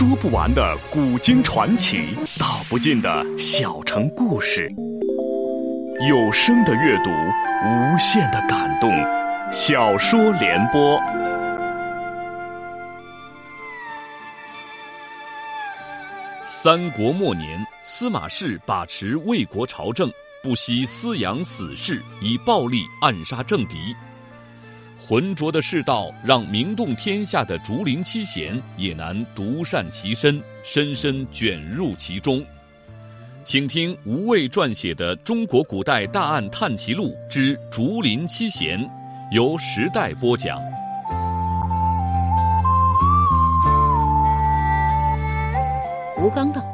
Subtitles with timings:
[0.00, 4.66] 说不完的古今传奇，道不尽的小城故事。
[6.08, 8.90] 有声的阅读，无限的感动。
[9.52, 10.98] 小说联播。
[16.46, 20.10] 三国末年，司马氏把持魏国朝政，
[20.42, 23.94] 不惜私养死士，以暴力暗杀政敌。
[25.10, 32.40] 浑浊的世道，让名动天下的竹林七贤也难独善其身，深深卷入其中。
[33.44, 38.78] 请听吴畏撰写的《中国古代大案探奇录之竹林七贤》，
[39.32, 40.60] 由时代播讲。
[46.22, 46.64] 吴刚道：“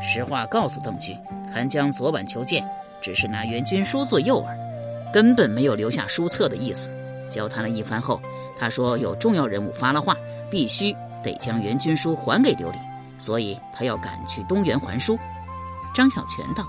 [0.00, 1.14] 实话告诉邓军，
[1.52, 2.66] 韩江昨晚求见，
[3.02, 6.90] 只是拿援军书做诱饵，根本没有留下书册的意思。”
[7.28, 8.20] 交谈了一番后，
[8.58, 10.16] 他说有重要人物发了话，
[10.50, 12.80] 必须得将援军书还给刘伶，
[13.18, 15.18] 所以他要赶去东原还书。
[15.94, 16.64] 张小泉道：“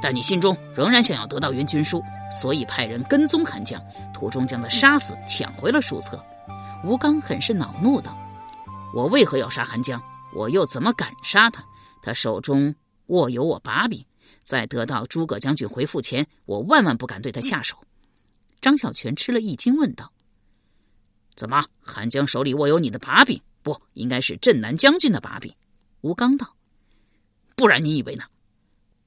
[0.00, 3.80] 但你心中仍然想要得到援军书，所以派人跟踪韩江，
[4.14, 6.22] 途中将他杀死，抢回了书册。”
[6.84, 8.16] 吴刚很是恼怒道
[8.94, 10.00] ：“我为何要杀韩江？
[10.32, 11.62] 我又怎么敢杀他？
[12.00, 12.74] 他手中
[13.08, 14.02] 握有我把柄，
[14.42, 17.76] 在得到诸葛将军回复前，我万万不敢对他下手。”
[18.60, 20.12] 张小泉吃了一惊，问道
[21.34, 23.40] ：“怎么，韩江手里握有你的把柄？
[23.62, 25.54] 不应该是镇南将军的把柄？”
[26.02, 26.56] 吴刚道
[27.56, 28.24] ：“不然你以为呢？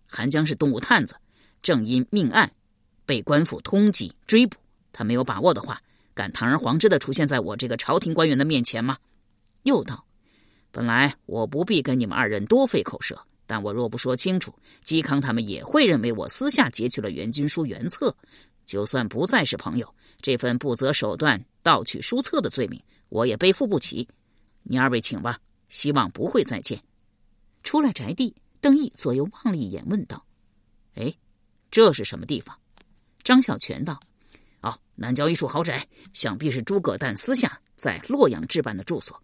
[0.07, 1.15] 韩江是东吴探子，
[1.61, 2.51] 正因命案
[3.05, 4.57] 被官府通缉追捕。
[4.91, 5.81] 他没有把握的话，
[6.13, 8.97] 敢堂而皇之的出现在我这个朝廷官员的面前吗？”
[9.63, 10.05] 又道
[10.71, 18.15] ：“本来我不必跟你们二人多费口舌，但我若不说清楚，嵇康他们也会认为我私下截取了援军书原册。”
[18.65, 24.07] 就算不再是朋友，这份不择手段盗取书册的罪名，我也背负不起。
[24.63, 25.37] 你二位请吧，
[25.69, 26.81] 希望不会再见。
[27.63, 30.25] 出了宅地，邓毅左右望了一眼，问道
[30.95, 31.13] ：“哎，
[31.69, 32.57] 这是什么地方？”
[33.23, 33.99] 张小泉道
[34.61, 39.21] ：“哦，南郊一处豪宅，想必是诸葛诞私下在洛阳置办的住所。”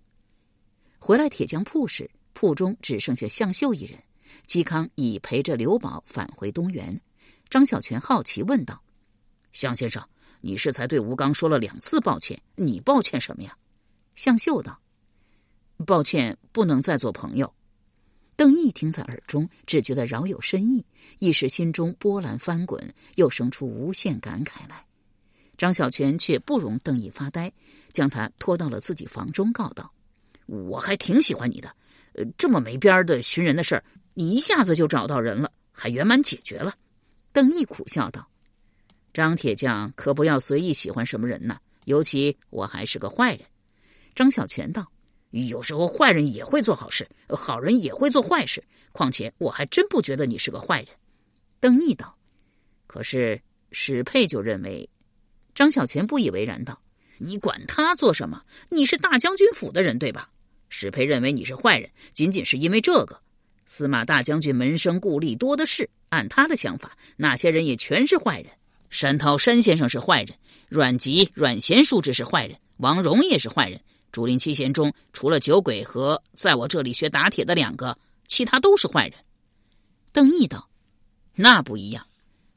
[1.00, 4.02] 回来铁匠铺时，铺中只剩下向秀一人。
[4.48, 7.02] 嵇康已陪着刘宝返回东园。
[7.50, 8.82] 张小泉好奇问道。
[9.52, 10.04] 向先生，
[10.42, 13.56] 你是才对吴刚说了两次抱歉，你抱歉什么呀？
[14.16, 14.80] 向秀道
[15.86, 17.54] ：“抱歉，不能再做朋友。”
[18.36, 20.86] 邓毅听在耳中，只觉得饶有深意，
[21.18, 24.86] 一时心中波澜翻滚，又生出无限感慨来。
[25.58, 27.52] 张小泉却不容邓毅发呆，
[27.92, 29.92] 将他拖到了自己房中，告道
[30.48, 31.76] ：“我还挺喜欢你的，
[32.14, 33.84] 呃，这么没边儿的寻人的事儿，
[34.14, 36.74] 你一下子就找到人了，还圆满解决了。”
[37.34, 38.29] 邓毅苦笑道。
[39.20, 43.42] 张铁匠可不要随意喜欢什么人呢，尤其我还是个坏人。
[44.16, 44.90] 张小泉道
[45.32, 48.64] ：“有时候坏人也会做好事，好人也会做坏事。
[48.94, 50.88] 况且我还真不觉得你是个坏人。”
[51.60, 52.18] 邓毅道
[52.88, 53.42] ：“可是
[53.74, 54.90] 史佩就认为。”
[55.54, 56.82] 张小泉不以为然道
[57.20, 58.42] ：“你管他做什么？
[58.70, 60.30] 你是大将军府的人，对吧？
[60.70, 63.22] 史佩认为你是坏人，仅仅是因为这个。
[63.66, 68.50] 司马大将军门生故吏多的是，按他的想法，那些人也全是坏人。”
[68.90, 73.82] 山涛山先生是坏人，阮籍阮贤叔侄是坏人，王荣也是坏人。
[74.12, 79.20] 竹林七贤中，除了酒鬼和在我这里学打铁的两个，其他都是坏人。
[80.12, 80.68] 邓毅道
[81.36, 82.08] ：“那不一样。”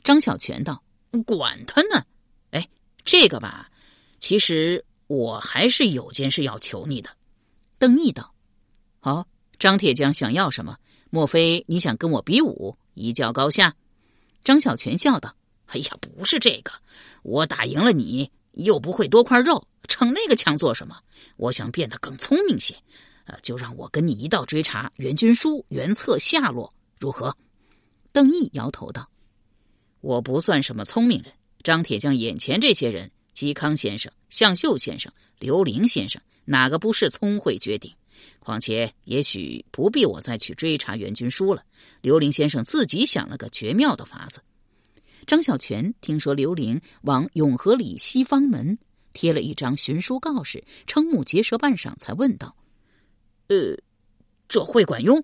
[0.03, 0.83] 张小泉道
[1.27, 2.07] ：“管他呢！
[2.51, 2.67] 哎，
[3.05, 3.71] 这个吧，
[4.19, 7.11] 其实我还是有件事要求你的。”
[7.79, 8.33] 邓毅道
[9.03, 9.27] ：“哦，
[9.59, 10.79] 张铁匠想要什么？
[11.11, 13.75] 莫非你想跟我比武，一较高下？”
[14.43, 15.37] 张小泉笑道。
[15.73, 16.71] 哎呀，不是这个，
[17.23, 20.99] 我打赢了你，又不会多块肉，逞那个强做什么？
[21.39, 22.75] 我想变得更聪明些，
[23.25, 27.35] 呃，就让我跟你一道追查袁军书原册下落，如何？
[28.13, 29.09] 邓毅摇头道
[30.03, 31.33] ：“我不算什么聪明人。
[31.63, 37.95] 张铁匠眼前这些人，嵇康先生、向秀先生、刘伶先生，哪个不是聪慧绝顶？
[38.41, 41.65] 况且，也许不必我再去追查袁军书了。
[42.03, 44.43] 刘玲先生自己想了个绝妙的法子。”
[45.27, 48.79] 张小泉听说刘玲往永和里西方门
[49.13, 52.57] 贴了一张寻书告示，瞠目结舌半晌，才问道
[53.49, 53.77] ：“呃，
[54.49, 55.23] 这会管用？”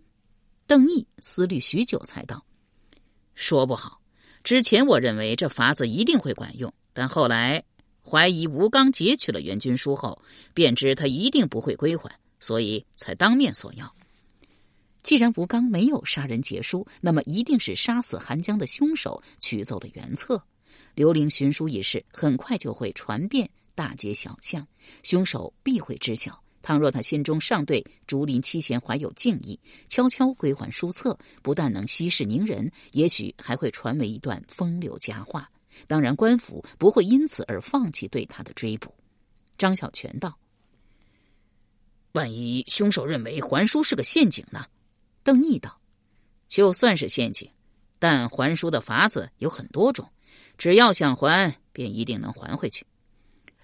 [0.67, 2.45] 邓毅思虑许久，才道
[3.35, 4.01] ：“说不好。
[4.45, 7.65] 之前我认为这法子一定会管用，但后来
[8.05, 10.23] 怀疑吴刚截取了援军书后，
[10.55, 13.95] 便知他一定不会归还，所以才当面索要。”
[15.03, 20.43] 既然吴刚没有杀人劫书，那么一定是杀死韩江的凶手取走了原册。
[20.95, 24.67] 刘伶寻书一事很快就会传遍大街小巷，
[25.03, 26.43] 凶手必会知晓。
[26.61, 29.59] 倘若他心中尚对竹林七贤怀有敬意，
[29.89, 35.51] 悄悄归还书册，不但能息事宁人，也许还会传为一段风流佳话。
[35.87, 38.93] 当然，官府不会因此而放弃对他的追捕。
[39.57, 40.37] 张小泉道
[42.13, 44.67] ：“万一凶手认为还书是个陷阱呢？”
[45.29, 45.79] 邓毅道
[46.49, 47.51] ：“就算是陷阱，
[47.99, 50.11] 但还书的法子有很多种，
[50.57, 52.87] 只要想还，便一定能还回去。”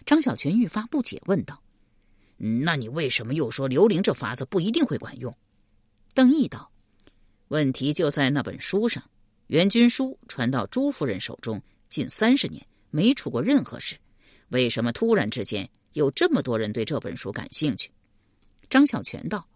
[0.05, 1.62] 张小泉愈发不解，问道
[2.37, 5.34] ：“那你为什么又说刘玲这法子不一定会管用？”
[6.12, 6.70] 邓毅道
[7.49, 9.02] ：“问题就在那本书上。
[9.46, 13.96] 袁军书传到朱夫人手中近三十年，没出过任何事，
[14.50, 17.90] 为什么突然之间有这么多人对这本书感兴趣？”
[18.69, 19.49] 张小泉道：“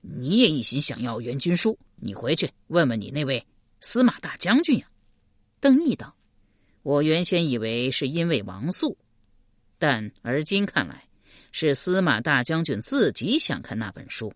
[0.00, 3.46] 你也一心想要袁军书，你回去问问你那位
[3.80, 4.88] 司马大将军呀。”
[5.60, 6.16] 邓毅道
[6.82, 8.96] ：“我原先以为是因为王素。”
[9.78, 11.08] 但而今看来，
[11.52, 14.32] 是司马大将军自己想看那本书。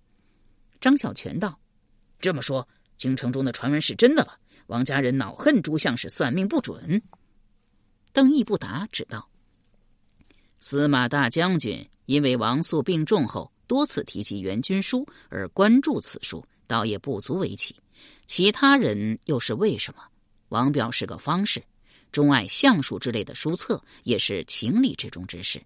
[0.80, 1.58] 张小泉道
[2.18, 4.38] ：“这么说，京城中的传闻是真的了。
[4.66, 7.02] 王家人恼恨朱相是算命不准。”
[8.12, 9.28] 邓毅不答，只道
[10.60, 17.74] ：“司马大将军因为王素病重后多次提及袁军书而关注此书，倒也不足为奇。
[18.26, 20.02] 其他人又是为什么？
[20.50, 21.62] 王表是个方士。”
[22.12, 25.62] 钟爱相术之类的书册也是情理之中之事。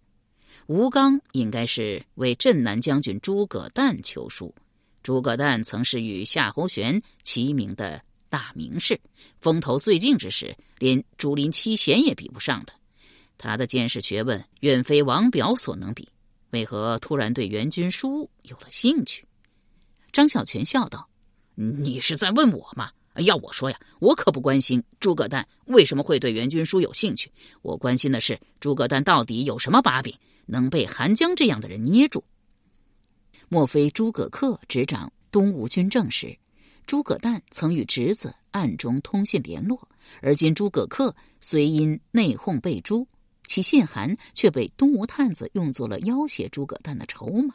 [0.69, 4.55] 吴刚应该是为镇南将军诸葛诞求书。
[5.03, 9.01] 诸葛诞曾是与夏侯玄齐名的大名士，
[9.41, 12.73] 风头最劲之时，连竹林七贤也比不上的。
[13.37, 16.09] 他的见识学问远非王表所能比，
[16.51, 19.27] 为何突然对袁军书有了兴趣？
[20.13, 21.09] 张小泉笑道
[21.55, 22.91] ：“你是在问我吗？”
[23.25, 27.33] 要我说呀，我可不关心诸葛诞为什么会对袁军书有兴趣。
[27.63, 30.15] 我关心的是诸葛诞到底有什么把柄，
[30.45, 32.25] 能被韩江这样的人捏住？
[33.49, 36.39] 莫非诸葛恪执掌东吴军政时，
[36.87, 39.89] 诸葛诞曾与侄子暗中通信联络？
[40.21, 43.07] 而今诸葛恪虽因内讧被诛，
[43.47, 47.55] 其信函却被东吴探子用作了要挟诸葛诞的筹码。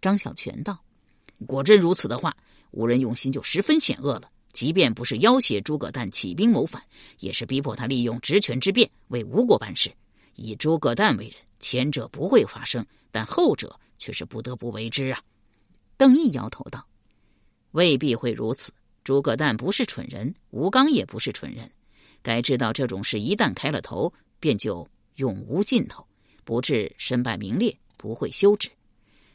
[0.00, 0.82] 张小泉道
[1.46, 2.36] ：“果真如此的话，
[2.70, 6.82] 吴人用心就十分险恶了。”即便不是要挟诸葛诞起兵谋反，
[7.20, 9.92] 也是逼迫他利用职权之便为吴国办事。
[10.34, 15.20] 以诸葛诞为人，前者不会发生，但后者却是不得不为之啊！
[15.96, 16.88] 邓毅摇头道
[17.70, 18.72] ：“未必会如此。
[19.04, 21.70] 诸葛诞不是蠢人，吴刚也不是蠢人。
[22.22, 26.06] 该知道，这种事一旦开了头，便就永无尽头，
[26.44, 28.70] 不至身败名裂，不会休止。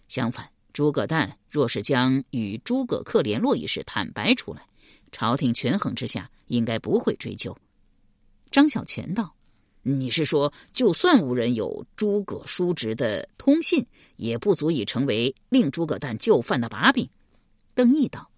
[0.07, 4.65] 相反，诸葛诞若是将与诸葛恪联络一事坦白出来，
[5.11, 7.57] 朝廷权衡之下，应该不会追究。
[8.51, 9.35] 张小泉道
[9.81, 13.85] ：“你是说，就算无人有诸葛叔侄的通信，
[14.15, 17.09] 也不足以成为令诸葛诞就范的把柄？”
[17.75, 18.29] 邓毅道：“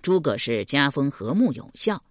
[0.00, 2.02] 诸葛氏家风和睦有效，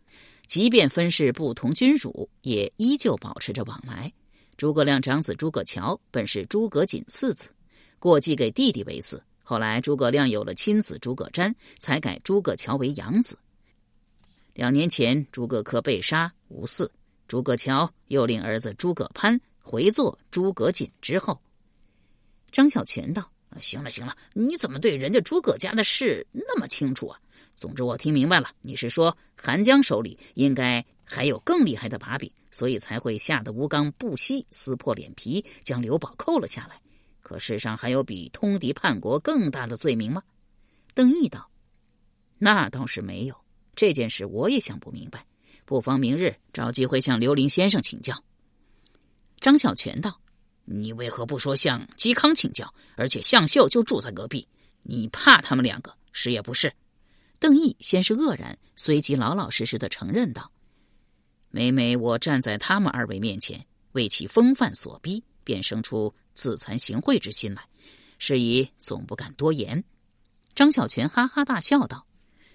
[0.52, 4.12] 即便分氏不同君主，也依旧保持着往来。
[4.58, 7.56] 诸葛亮长子诸葛乔本是诸葛瑾次子，
[8.00, 9.18] 过继给弟弟为嗣。
[9.44, 13.40] 后来诸葛亮有了亲子诸葛瞻，才改诸葛乔为养子。”
[14.54, 16.90] 两年前，诸葛恪被杀，无嗣。
[17.30, 21.40] 诸葛乔又令儿子诸葛攀回做诸葛瑾之后。
[22.52, 27.20] 张小泉道：“行了，行了，你怎么对人家诸葛家的事那么清楚啊？
[27.56, 36.80] 总之，我听明白了，你是说韩江手里应该还有更厉害的把柄，所以才会吓得吴刚不惜撕破脸皮将刘宝扣了下来。
[37.22, 40.24] 可世上还有比通敌叛国更大的罪名吗？”
[40.94, 41.50] 邓毅道
[42.40, 43.36] ：“那倒是没有。”
[43.76, 45.26] 这件事我也想不明白，
[45.66, 48.24] 不妨明日找机会向刘林先生请教。
[49.40, 50.20] 张小泉道
[50.66, 52.74] ：“你为何不说向嵇康请教？
[52.96, 54.48] 而且向秀就住在隔壁，
[54.84, 56.74] 你怕他们两个是也不是？”
[57.40, 60.52] 邓毅先是愕然，随即老老实实的承认道
[61.50, 67.64] ：“每每我站在他们二位面前，为其风范所逼，便生出自惭形秽之心来，
[68.20, 69.84] 是以总不敢多言。”
[70.54, 72.06] 张小泉哈哈大笑道。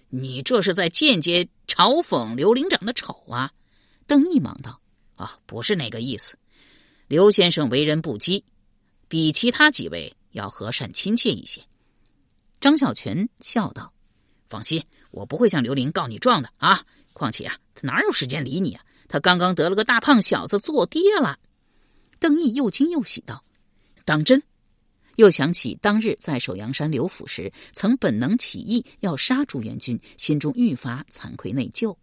[0.08, 3.50] 你这是在间接嘲讽刘领长的丑啊！
[4.06, 4.80] 邓毅忙道
[5.16, 6.38] ：“啊，不是那个意思。
[7.08, 8.42] 刘先生为人不羁，
[9.08, 11.62] 比其他几位要和善亲切一些。”
[12.60, 13.92] 张小泉笑道
[14.48, 16.84] ：“放心，我不会向刘玲告你状的啊！
[17.12, 18.84] 况且啊，他哪有时间理你啊？
[19.08, 21.38] 他刚刚得了个大胖小子做爹了。”
[22.18, 23.44] 邓毅又惊又喜道
[24.04, 24.42] ：“当真？”
[25.16, 31.96] 又想起当日在首阳山刘府时，曾本能起意要杀朱元军，心中愈发惭愧内疚，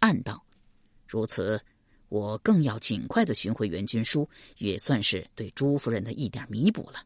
[0.00, 0.44] 暗道：
[1.06, 1.60] 如此，
[2.08, 7.00] 我更要尽快的寻回元军书，也算是对朱夫人的一点弥补了。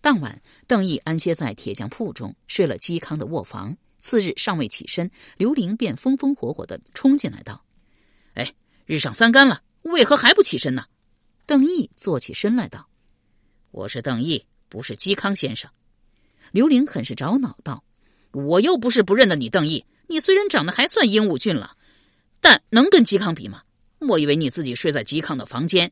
[0.00, 3.76] 当晚，邓毅安歇在铁匠铺中，睡了嵇康的卧房。
[4.00, 7.62] 次日尚未起身，刘玲便风风火火的冲进来道
[8.32, 8.50] ：“哎，
[8.86, 10.86] 日上三竿了，为何还不起身呢？”
[11.44, 12.88] 邓毅坐起身来道
[13.70, 15.70] ：“我是邓毅，不是嵇康先生。”
[16.50, 17.84] 刘玲很是着恼道
[18.32, 21.76] ：“我又不是不认得你邓毅，你虽然长得还算英武俊朗，
[22.40, 23.62] 但能跟嵇康比吗？
[24.00, 25.90] 我以为你自己睡在嵇康的房间。”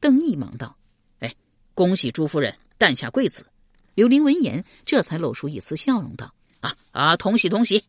[0.00, 0.76] 邓毅忙道
[1.20, 1.34] ：“哎，
[1.74, 3.46] 恭喜朱夫人诞下贵子。”
[3.94, 6.34] 刘玲闻言，这才露出一丝笑容道。
[6.60, 7.16] 啊啊！
[7.16, 7.84] 同喜同喜！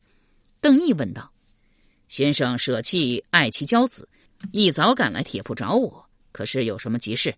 [0.60, 1.32] 邓毅问道
[2.10, 4.10] ：“先生舍弃爱妻娇子，
[4.52, 7.36] 一早赶来铁铺找我，可是有什么急事？”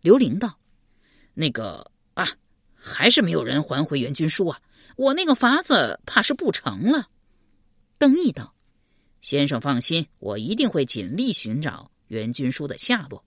[0.00, 0.58] 刘玲道
[1.34, 2.26] ：“那个啊，
[2.74, 4.58] 还是没有人还回援军书啊！
[4.96, 7.06] 我那个法子怕是不成了。”
[7.98, 8.51] 邓毅道
[9.22, 13.24] ：“先生放心，我一定会尽力寻找援军书的下落。”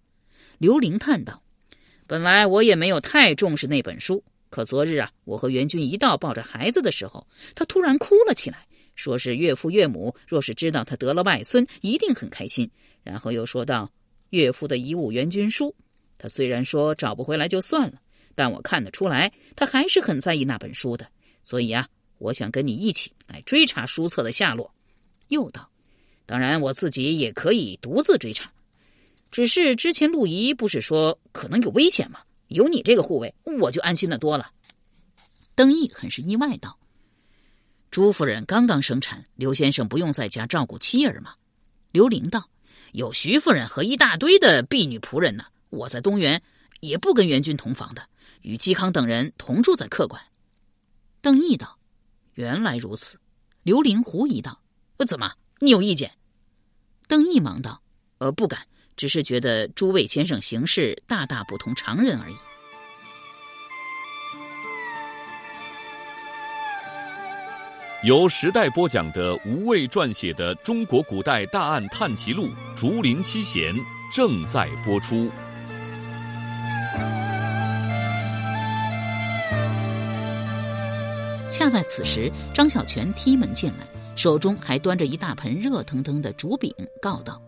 [0.59, 1.41] 刘玲叹道
[2.05, 7.25] ：“本来我也没有太重视那本书。”可昨日啊，我和袁军一道抱着孩子的时候，
[7.55, 12.69] 他突然哭了起来，说是岳父岳母若是知道他得了外孙，一定很开心。
[13.03, 13.91] 然后又说到
[14.29, 15.75] 岳父的遗物袁军书，
[16.17, 17.99] 他虽然说找不回来就算了，
[18.33, 21.05] 但我看得出来，他还是很在意那本书的。
[21.43, 21.87] 所以啊，
[22.17, 24.73] 我想跟你一起来追查书册的下落。
[25.27, 25.69] 又道，
[26.25, 28.51] 当然我自己也可以独自追查，
[29.32, 32.20] 只是之前陆仪不是说可能有危险吗？
[32.48, 34.51] 有你这个护卫，我就安心的多了。
[35.55, 36.77] 邓毅很是意外道
[37.89, 41.34] ：“朱夫人刚刚生产，刘先生不用在家照顾妻儿吗？”
[41.91, 42.50] 刘玲道
[42.94, 45.46] ：“有徐夫人和一大堆的婢女仆人呢。
[45.70, 46.41] 我在东园
[46.82, 48.08] 也不跟元军同房的，
[48.41, 50.22] 与嵇康等人同住在客馆。”
[51.22, 51.79] 邓毅道
[52.36, 53.17] ：“原来如此。”
[53.63, 54.62] 刘玲狐疑道
[55.08, 55.32] ：“怎么？
[55.59, 56.12] 你有意见？”
[57.07, 57.81] 邓毅忙道
[58.19, 58.59] ：“呃，不敢。”
[58.97, 62.35] 只是觉得诸位先生行事大大不同常人而已。
[68.07, 73.75] 由时代播讲的吴畏撰写的《中国古代大案探奇录·竹林七贤》
[74.13, 75.29] 正在播出。
[81.51, 83.85] 恰在此时，张小泉踢门进来，
[84.15, 87.41] 手中还端着一大盆热腾腾的竹饼，告道。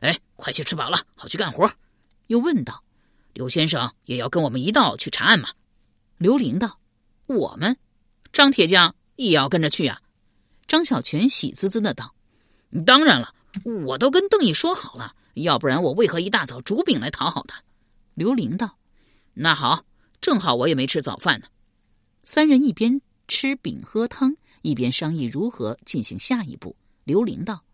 [0.00, 1.70] 哎，快去吃饱了，好去干活。
[2.28, 2.84] 又问道
[3.34, 5.48] ：“刘先生也要跟我们一道去查案吗？”
[6.18, 6.78] 刘玲道
[7.26, 7.76] ：“我们，
[8.32, 10.00] 张铁匠也要跟着去啊。”
[10.68, 12.14] 张小泉喜滋滋的道
[12.86, 13.34] ：“当然了，
[13.86, 17.60] 我都跟邓毅说好了，要不然我为何一大早煮饼来讨好他？”
[18.14, 18.78] 刘玲道
[19.34, 19.84] ：“那好，
[20.20, 21.46] 正好我也没吃早饭呢。”
[22.22, 26.76] 三人一边吃饼喝汤，一边商议如何进行下一步。
[27.04, 27.64] 刘玲道：“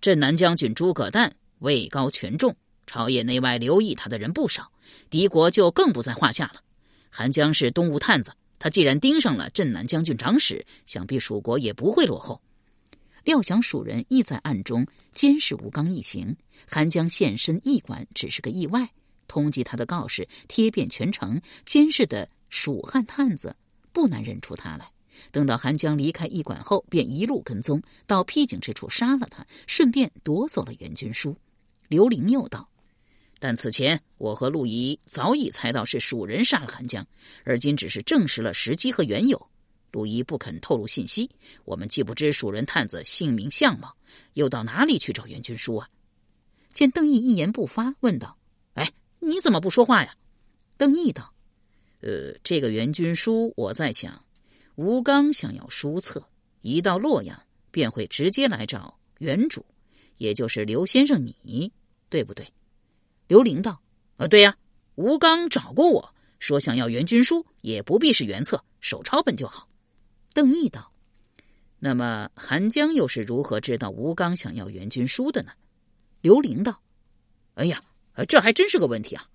[0.00, 4.72] 镇南将军诸葛诞。”位高权重，朝野内外留意他的人不少，
[5.10, 6.62] 敌国就更不在话下了。
[7.10, 12.40] 韩江是东吴探子，他既然盯上了镇南将军长史，想必蜀国也不会落后。
[13.24, 16.34] 料想蜀人亦在暗中监视吴刚一行，
[16.66, 18.88] 韩江现身驿馆只是个意外。
[19.28, 23.54] 通缉他的告示贴遍全城，监视的蜀汉探子
[23.92, 24.90] 不难认出他来。
[25.30, 31.36] 等到韩江离开驿馆后，便一路跟踪到僻静之处杀了他，顺便夺走了援军书。
[31.88, 32.68] 刘玲又道
[33.38, 37.06] ：“但此前我和陆仪早已猜到是蜀人杀了韩江，
[37.44, 39.50] 而今只是证实了时机和缘由。
[39.92, 41.28] 陆仪不肯透露信息，
[41.64, 43.96] 我们既不知蜀人探子姓名相貌，
[44.34, 45.88] 又到哪里去找援军书啊？”
[46.72, 48.38] 见邓毅一言不发，问道
[48.74, 50.14] ：“哎，你怎么不说话呀？”
[50.78, 51.34] 邓毅道
[52.00, 54.24] ：“呃，这个援军书，我在想，
[54.80, 56.26] 吴刚想要书册，
[56.62, 57.38] 一到洛阳
[57.70, 59.62] 便会直接来找原主，
[60.16, 61.70] 也就是刘先生你。”
[62.08, 62.50] 对不对？
[63.28, 63.78] 刘玲道
[64.16, 64.56] ：“啊，对呀，
[64.94, 69.68] 吴刚找过我说，想要援军书，也不必是原册，手抄本就好。”
[70.32, 70.90] 邓毅道
[71.78, 75.52] ：“那么韩江又是如何知道吴刚想要援军书的呢？”
[76.22, 76.80] 刘玲道
[77.52, 77.84] ：“哎呀，
[78.26, 79.28] 这还真是个问题啊！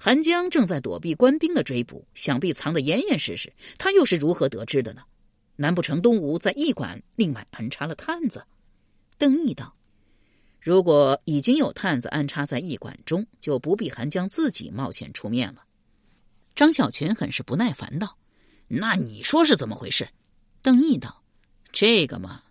[0.00, 5.02] 韩江正在躲避官兵的追捕，想必藏得严严实实，他又是如何得知的呢？
[5.56, 8.44] 难不成东吴在驿馆另外安插了探子？”
[9.18, 9.74] 邓毅道。
[10.60, 15.64] 如果已经有探子安插在驿馆中，就不必韩江自己冒险出面了。
[16.54, 18.18] 张小泉很是不耐烦道
[18.68, 20.08] ：“那你说是怎么回事？”
[20.62, 21.24] 邓毅道
[21.72, 22.42] ：“这个嘛。”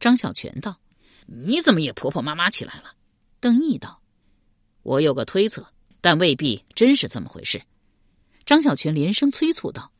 [0.00, 0.80] 张小泉道
[1.26, 2.94] ：“你怎么也婆婆妈妈起来了？”
[3.40, 4.00] 邓毅道
[4.82, 5.66] ：“我有个推测，
[6.06, 7.60] 但未必真是这么回事。”
[8.46, 9.90] 张小泉连声催促道：“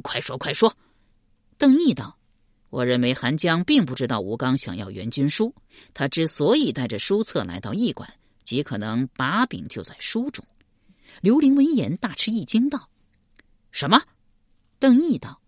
[0.00, 0.72] 快说快说！”
[1.58, 2.16] 邓毅道。
[2.70, 5.52] 我认为韩江并不知道吴刚想要援军书，
[5.92, 8.08] 他之所以带着书册来到驿馆，
[8.44, 10.44] 极可能把柄就在书中。
[11.20, 12.88] 刘玲闻言大吃一惊，道
[13.72, 14.00] ：“什么？
[14.78, 15.40] 邓毅道：“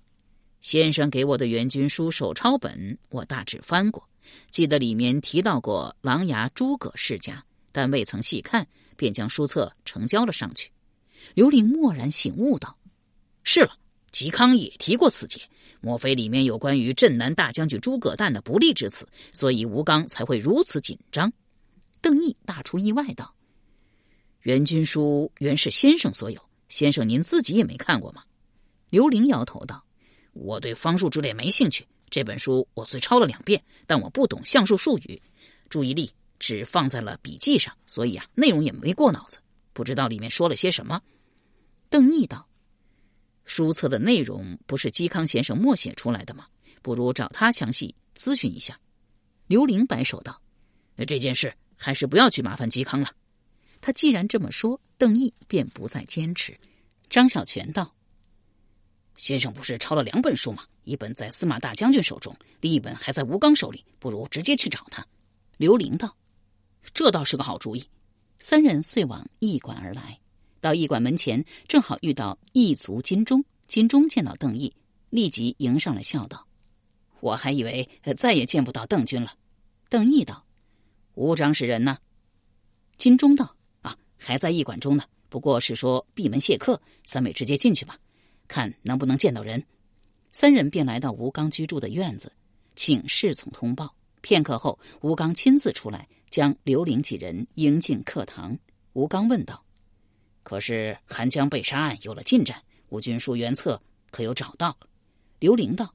[0.61, 4.09] 先生给我的援军书手抄本，我大致翻过，
[4.51, 10.71] 记得里面提到过琅琊诸葛世家，但未曾细看，便将书册呈交了上去。”
[11.35, 12.79] 刘玲蓦然醒悟道
[13.43, 13.79] ：“是了，
[14.13, 15.41] 嵇康也提过此节，
[15.81, 21.33] 莫非里面有关于镇南大将军诸葛诞的不利之词，所以吴刚才会如此紧张？”
[22.01, 23.35] 邓毅大出意外道
[24.43, 28.23] ：“援军书原是先生所有。”先生，您自己也没看过吗？
[28.91, 29.85] 刘玲摇头道
[30.33, 31.87] ：“我对方术之类没兴趣。
[32.11, 35.21] 这本书我虽抄了两遍，但我不懂相术术语，
[35.69, 39.39] 注意力只放在了笔记上，所以啊，内容也没过脑子，
[39.73, 41.03] 不知道里面说了些什么。”
[41.91, 42.49] 邓毅道
[43.45, 46.47] ：“书册的内容不是嵇康先生默写出来的吗？
[46.83, 48.79] 不如找他详细咨询一下。”
[49.49, 50.43] 刘玲摆手道
[51.07, 53.11] ：“这件事还是不要去麻烦嵇康了。”
[53.81, 56.59] 他既然这么说，邓毅便不再坚持。
[57.09, 57.95] 张小泉道
[59.17, 60.65] ：“先生不是抄了两本书吗？
[60.85, 63.85] 一本在司马大将军手中，另一本还在吴刚手里。
[63.99, 65.07] 不如直接去找他。”
[65.57, 66.15] 刘玲道
[66.93, 67.85] ：“这倒是个好主意。”
[68.41, 70.19] 三人遂往驿馆而来。
[70.61, 73.45] 到驿馆门前，正好遇到驿卒金钟。
[73.67, 74.73] 金钟见到邓毅，
[75.11, 76.47] 立即迎上来，笑道
[77.21, 79.35] ：“我还以为再也见不到邓君了。”
[79.91, 80.45] 邓毅道
[81.15, 81.99] ：“吴长使人呢？”
[82.97, 83.55] 金钟道。
[83.83, 86.81] 啊还在驿馆中呢，不过是说闭门谢客。
[87.05, 87.97] 三位直接进去吧，
[88.49, 89.65] 看能不能见到人。
[90.33, 92.33] 三人便来到吴刚居住的院子，
[92.75, 93.95] 请侍从通报。
[94.21, 98.59] 片刻后，吴刚亲自出来，将刘玲几人迎进客堂。
[98.93, 99.65] 吴刚问道
[100.43, 102.63] ：“可是韩江被杀案有了进展？
[102.89, 103.81] 吴军书原册
[104.11, 104.77] 可有找到？”
[105.39, 105.95] 刘玲道：“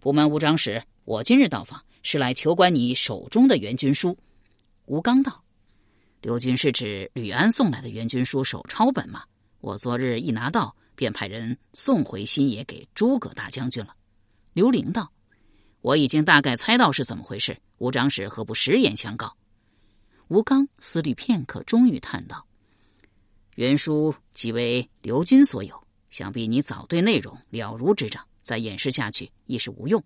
[0.00, 4.16] 不瞒吴长史，我今日到访是来求观你手中的援军书。”
[4.86, 5.44] 吴刚道。
[6.22, 9.24] 刘军是指吕安送来的援军书手抄本吗？
[9.60, 13.94] 我昨日一拿到，便派人送回新野给诸葛大将军了。
[14.52, 15.10] 刘玲道
[15.80, 19.34] ：“我已经大概猜到是怎么回事，吴长史何不实言相告？”
[20.30, 22.46] 吴刚思虑片刻，终于叹道
[23.56, 30.00] ：“原书即为刘军所有，想必你早对内容了如指掌，再掩饰下去亦是无用。”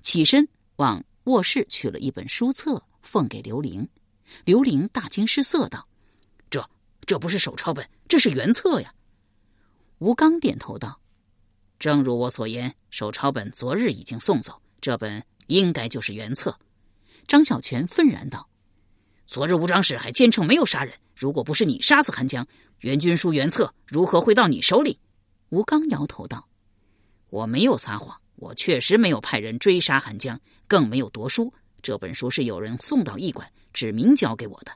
[0.00, 3.88] 起身往卧室取了一本书册，奉给刘玲。
[4.44, 5.88] 刘玲大惊失色道
[6.48, 6.64] ：“这
[7.04, 8.94] 这不是手抄本，这是原册呀！”
[9.98, 11.00] 吴刚点头道
[11.80, 16.56] ：“正如我所言，手抄本昨日已经送走，这本应该就是原册。”
[17.26, 18.48] 张小泉愤然道
[19.26, 22.46] ：“昨日吴长史还坚称没有杀人，如果不是你杀死韩江，
[22.80, 24.98] 援军书原册如何会到你手里？”
[25.50, 26.46] 吴刚摇头道
[27.30, 31.52] ：“我没有撒谎，我确实没有派人追杀韩江，更没有夺书。
[31.82, 34.70] 这本书是有人送到驿馆。”指明交给我的。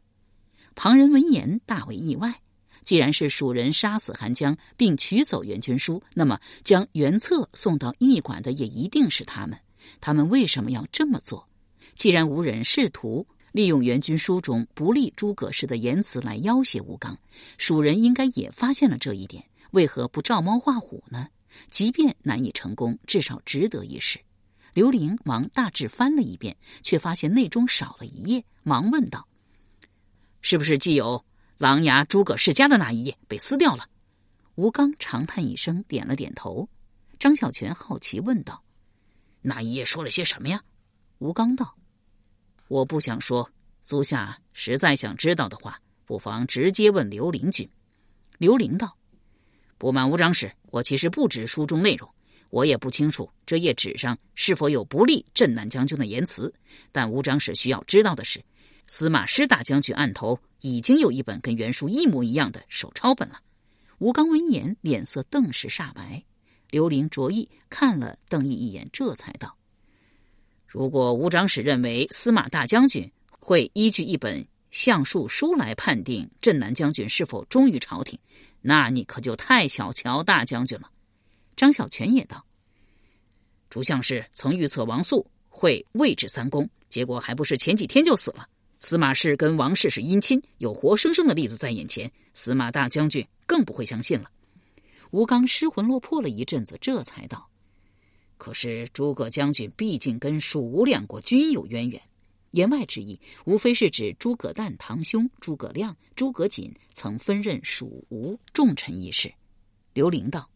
[0.75, 2.35] 旁人闻言大为意外。
[2.83, 9.57] 既然是蜀人杀死韩江，并取走援军书，那么将原册送到驿馆的也一定是他们。
[10.01, 11.49] 他们为什么要这么做？
[11.95, 17.19] 既然无人试图利用援军书中不利诸葛氏的言辞来要挟吴刚，
[17.57, 21.29] 蜀人应该也发现了这一点，为何不照猫画虎呢？
[21.71, 24.21] 即便难以成功，至少值得一试。
[24.75, 29.27] 刘玲忙大致翻了一遍，却发现内中少了一页，忙问道
[30.41, 31.25] ：“是不是既有
[31.57, 33.89] 琅琊诸葛世家的那一页被撕掉了？”
[34.55, 36.69] 吴刚长叹一声，点了点头。
[37.19, 38.63] 张小泉好奇问道
[39.43, 40.63] ：“那一页说了些什么呀？”
[41.19, 41.77] 吴刚道
[42.69, 43.51] ：“我不想说，
[43.83, 47.69] 足下实在想知道的话，不妨直接问刘玲君。”
[48.39, 48.97] 刘玲道
[49.79, 52.09] ：“不瞒吴长史，我其实不知书中内容。”
[52.51, 56.51] 我也不清楚这页纸上是否有不利镇南将军的言辞，
[56.93, 58.43] 但吴长史需要知道的是，
[58.87, 63.41] 司马师大将军案头已经有一本跟原书一模一样的手抄本了。
[63.99, 66.25] 吴刚闻言，脸色顿时煞白。
[66.71, 69.55] 刘玲着意看了邓毅一眼，这才道
[70.69, 78.19] ：“如果吴长史认为司马大将军会依据一本相术书来判定镇南将军是否忠于朝廷，
[78.61, 80.91] 那你可就太小瞧大将军了。”
[81.57, 82.45] 张小泉也道
[83.71, 88.47] ：“朱相士曾预测王素会位至三公，结果还不是前几天就死了。
[88.79, 94.31] 司马氏跟王氏是姻亲，有活生生的例子在眼前，司马大将军更不会相信了。”
[95.11, 97.49] 吴刚失魂落魄了一阵子，这才道
[98.38, 102.01] ：“可是诸葛将军毕竟跟蜀吴两国均有渊源，
[102.53, 109.31] 言外之意，无非是指诸葛诞堂兄诸葛亮、诸葛瑾曾分任蜀吴重臣一事。”
[109.92, 110.48] 刘玲道。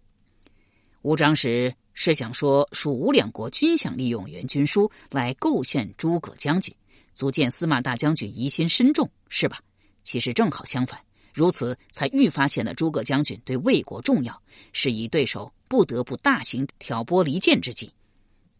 [1.02, 6.72] 吴长史是想说，蜀吴两国均想利用援军书来构陷诸葛将军，
[7.12, 9.58] 足见司马大将军疑心深重，是吧？
[10.04, 11.00] 其实正好相反，
[11.32, 14.42] 如此才愈发显得诸葛将军对魏国重要，
[14.72, 17.94] 是以对手不得不大行挑拨离间之计。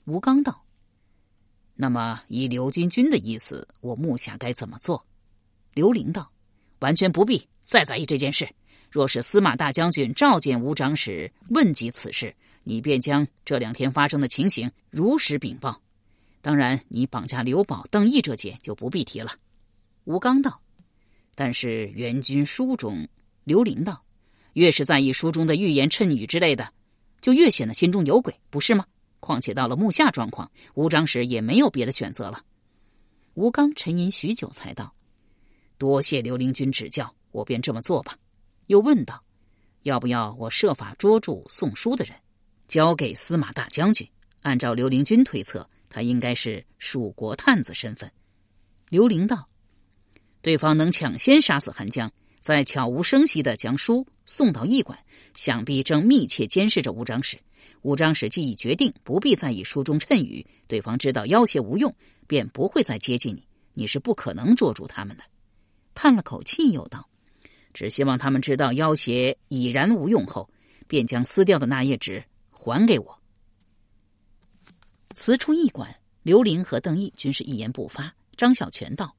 [0.06, 0.64] 吴刚道
[1.76, 5.06] ：“那么以刘军军的意思，我目下该怎么做？”
[5.74, 6.32] 刘伶道
[6.80, 8.48] ：“完全不必再在意这件事。
[8.90, 15.82] 若是司马大将军召见吴长史，问及此事，你便将这两天发生的情形如实禀报。
[16.40, 19.32] 当然，你绑架刘宝、邓毅这件就不必提了。”
[20.04, 20.62] 吴刚道。
[21.35, 23.09] 但是援军书中，
[23.45, 24.05] 刘伶道
[24.53, 26.73] ：“越是在意书中的预言、谶语之类的，
[27.21, 28.85] 就越显得心中有鬼，不是吗？
[29.18, 32.45] 况且到了目下状况，吴长史也没有别的选择了。”
[33.35, 34.95] 吴刚沉吟许久，才道
[35.79, 38.14] ：“多谢刘灵君指教，我便这么做吧。”
[38.68, 39.25] 又问道
[39.85, 42.14] ：“要不要我设法捉住送书的人，
[42.68, 44.07] 交给司马大将军？
[44.42, 48.12] 按照刘灵君推测，他应该是蜀国探子身份。”
[48.90, 49.49] 刘伶道。
[50.42, 54.98] 对方能抢先杀死韩江，再悄无声息的将书送到驿馆，
[55.35, 57.38] 想必正密切监视着吴长史。
[57.83, 61.94] 吴长史既已决定不必在意书中谶语，对方知道要挟无用，
[62.26, 63.46] 便不会再接近你。
[63.74, 65.22] 你是不可能捉住他们的。
[65.94, 67.09] 叹了口气，又道
[67.72, 70.50] ：“只希望他们知道要挟已然无用后，
[70.88, 73.20] 便将撕掉的那页纸还给我。”
[75.14, 78.12] 辞出驿馆，刘林和邓毅均是一言不发。
[78.37, 79.14] 张小泉道。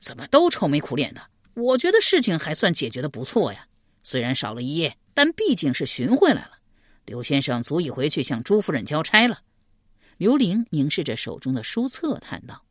[0.00, 1.20] 怎么都愁眉苦脸的？
[1.54, 3.66] 我觉得事情还算解决的不错呀。
[4.02, 6.52] 虽然少了一夜，但毕竟是寻回来了。
[7.06, 9.40] 刘先生足以回去向朱夫人交差了。
[10.16, 12.62] 刘玲凝视着手中的书册，叹道：“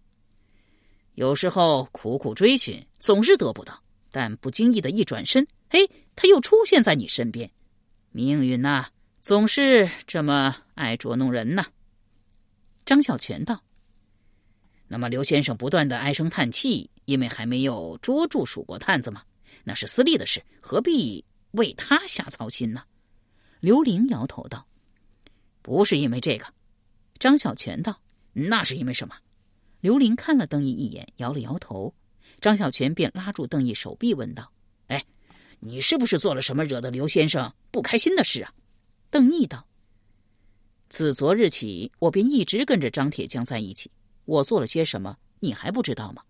[1.16, 7.50] 有时候苦苦追寻，总是得不到，但不经意的一转身，嘿，他又出现在你身边。
[8.12, 8.88] 命运呐，
[9.22, 11.66] 总是这么爱捉弄人呐。”
[12.86, 13.64] 张小泉道
[14.88, 19.24] ：“那么刘先生不断的唉声叹气。”因为还没有捉住蜀国探子嘛？
[19.64, 22.84] 那是私利的事，何必为他瞎操心呢？
[23.60, 24.68] 刘玲摇头道
[25.64, 26.46] ：“不是因为这个。”
[27.18, 28.00] 张小泉道
[28.34, 29.16] ：“那是因为什么？”
[29.82, 31.94] 刘玲看了邓毅一眼，摇了摇头。
[32.42, 34.52] 张小泉便拉住邓毅手臂，问道
[34.88, 35.04] ：“哎，
[35.60, 38.54] 你是不是做了什么惹得刘先生不开心的事啊？”
[39.10, 39.66] 邓毅道
[40.90, 43.90] ：“自昨日起，我便一直跟着张铁匠在一起。
[44.26, 46.22] 我做了些什么，你还不知道吗？”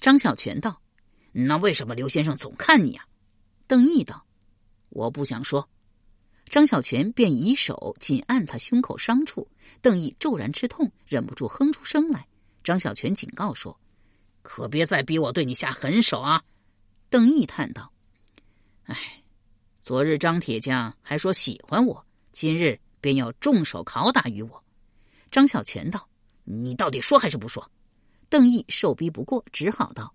[0.00, 0.80] 张小泉道
[1.32, 3.06] ：“那为什么刘先生总看你呀？”
[3.66, 4.26] 邓毅道
[4.90, 5.68] ：“我不想说。”
[6.48, 9.48] 张小泉便以手紧按他胸口伤处，
[9.82, 12.28] 邓毅骤然吃痛，忍不住哼出声来。
[12.62, 13.80] 张小泉警告说
[14.42, 16.44] ：“可别再逼我对你下狠手啊！”
[17.10, 17.92] 邓毅叹道
[18.86, 19.24] ：“哎，
[19.80, 24.62] 昨日张铁匠还说喜欢我，今日便要重手拷打于我。”
[25.32, 26.08] 张小泉道
[26.44, 27.68] ：“你到底说还是不说？”
[28.28, 30.12] 邓毅受逼不过，只好道：“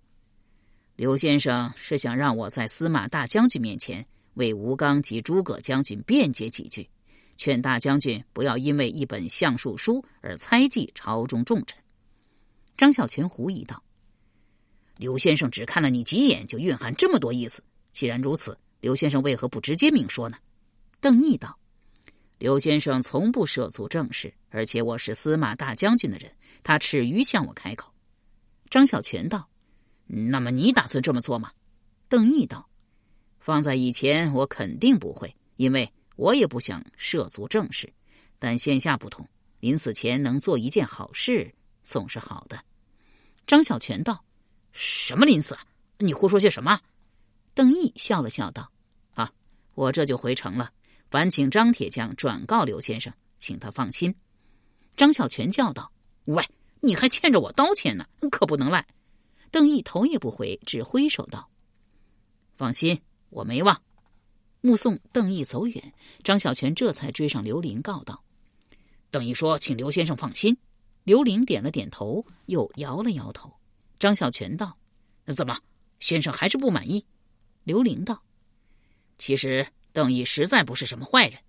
[0.98, 6.90] 刘先生是想让我在司马大将军面前为吴刚及诸葛将军辩解几句，
[7.38, 11.78] 劝大将军不要因为一本相术书而猜忌朝中重臣。”
[12.76, 13.82] 张小泉狐疑道
[14.98, 17.64] ：“刘先生只看了你几眼，就蕴含这么多意思？
[17.94, 20.38] 既然如此，刘先生为何不直接明说呢？”
[21.00, 21.58] 邓毅道
[22.40, 26.30] ：“刘先生从不涉足政事，而且我是司马大将军的人，
[26.62, 27.91] 他耻于向我开口。”
[28.72, 29.50] 张小泉道
[30.08, 31.52] ：“那么你打算这么做吗？”
[32.08, 32.70] 邓毅道
[33.42, 37.92] ：“放在以前，我肯定不会，因为我也不想涉足政事。
[38.40, 39.28] 但现下不同，
[39.60, 41.54] 临死前能做一件好事，
[41.84, 42.58] 总是好的。”
[43.46, 44.24] 张小泉道
[44.72, 45.58] ：“什么临死？
[45.98, 46.80] 你胡说些什么？”
[47.54, 48.72] 邓毅笑了笑道
[49.16, 49.30] ：“啊，
[49.76, 50.72] 我这就回城了，
[51.10, 54.16] 烦请张铁匠转告刘先生，请他放心。”
[54.96, 55.92] 张小泉叫道
[56.24, 56.42] ：“喂！”
[56.82, 58.86] 你还欠着我刀钱呢，可不能赖。
[59.50, 61.50] 邓毅头也不回，只挥手道
[62.56, 63.82] ：“放心，我没忘。”
[64.62, 68.24] 目送邓毅走远，张小泉这才追上刘玲，告道
[69.10, 70.58] ：“邓毅说，请刘先生放心。”
[71.04, 73.52] 刘玲点了点头，又摇了摇头。
[73.98, 74.78] 张小泉道
[75.36, 75.60] ：“怎么，
[76.00, 77.04] 先生还是不满意？”
[77.64, 78.24] 刘玲道
[79.18, 81.40] ：“其实邓毅实在不是什么坏人。”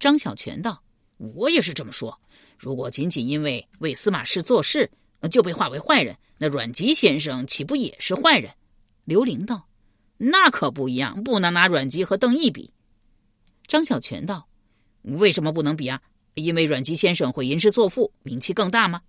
[0.00, 0.82] 张小泉道
[1.18, 2.18] ：“我也是这么说。”
[2.58, 4.90] 如果仅仅因为为司马氏做事
[5.30, 8.52] 就被划为坏人，那阮籍先生岂不也是坏人？
[9.04, 9.68] 刘伶道
[10.18, 12.72] ：“那可不一样，不能拿阮籍和邓毅比。”
[13.68, 14.48] 张小泉道
[15.02, 16.02] ：“为什么不能比啊？
[16.34, 19.02] 因为阮籍先生会吟诗作赋，名气更大吗？”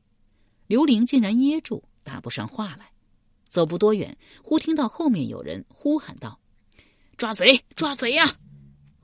[0.68, 2.92] 刘玲竟然噎住，答不上话来。
[3.48, 6.40] 走不多远，忽听到后面有人呼喊道
[7.18, 7.66] ：“抓贼！
[7.76, 8.38] 抓贼呀！”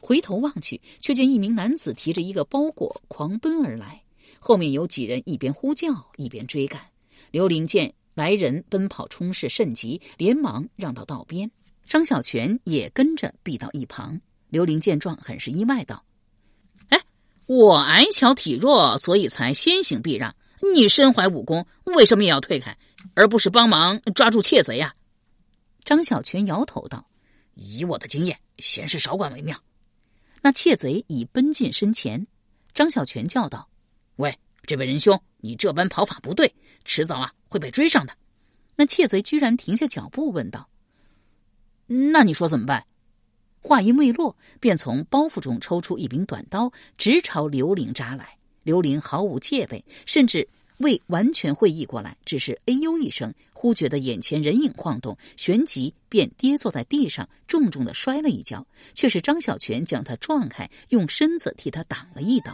[0.06, 4.04] 回头望去，却见一名男子提着一个包裹狂奔而来。
[4.40, 6.80] 后面有几人一边呼叫一边追赶，
[7.32, 11.50] 刘玲见来人奔跑冲势甚急，连忙让到道边。
[11.88, 14.22] 张小泉也跟着避到一旁。
[14.50, 16.06] 刘玲见状，很是意外，道
[16.90, 17.02] ：“哎，
[17.48, 20.36] 我矮小体弱，所以才先行避让。
[20.74, 22.78] 你身怀武功，为什么也要退开，
[23.16, 24.94] 而不是帮忙抓住窃贼呀？”
[25.84, 27.08] 张小泉摇头道
[27.56, 29.60] ：“以我的经验，闲事少管为妙。”
[30.46, 32.28] 那窃贼已奔进身前，
[32.72, 33.68] 张小泉叫道
[34.18, 36.54] ：“喂，这位仁兄，你这般跑法不对，
[36.84, 38.14] 迟早啊会被追上的。”
[38.78, 40.70] 那窃贼居然停下脚步，问道
[42.14, 42.86] ：“那你说怎么办？”
[43.60, 48.38] 话音未落，便从包袱中抽出一柄短刀，直朝刘玲扎来。
[48.62, 50.48] 刘玲毫无戒备，甚至
[50.80, 58.66] 未完全会意过来，只是“哎呦”一声，忽觉得眼前人影晃动，旋即便跌坐在地上，重重的摔了一跤。
[58.94, 62.54] 却是张小泉将他撞开，用身子替他挡了一刀。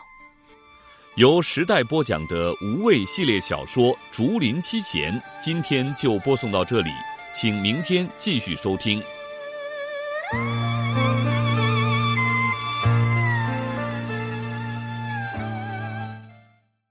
[1.15, 6.89] 由时代播讲的无畏系列小说《竹林七贤》，今天就播送到这里，
[7.36, 9.01] 请明天继续收听。